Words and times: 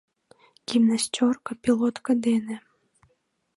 Гимнастёрко, 0.67 1.51
пилотко 1.63 2.11
дене. 2.25 2.55